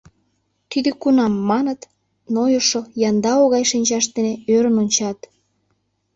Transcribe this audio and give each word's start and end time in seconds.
—Тиде 0.71 0.91
кунам?— 1.01 1.33
маныт, 1.49 1.81
нойышо, 2.33 2.81
яндау 3.09 3.43
гай 3.53 3.63
шинчашт 3.71 4.09
дене 4.15 4.33
ӧрын 4.53 4.75
ончат. 4.83 5.19